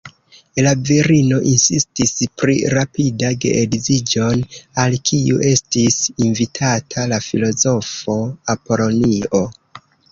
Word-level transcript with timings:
La 0.67 0.69
virino 0.89 1.37
insistis 1.49 2.13
pri 2.43 2.55
rapida 2.75 3.31
geedziĝon, 3.45 4.43
al 4.85 4.99
kiu 5.11 5.39
estis 5.53 6.01
invitata 6.31 7.07
la 7.15 7.25
filozofo 7.29 8.19
Apolonio. 8.59 9.47